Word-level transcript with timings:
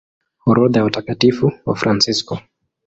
Orodha 0.45 0.79
ya 0.79 0.83
Watakatifu 0.83 1.51
Wafransisko 1.65 2.39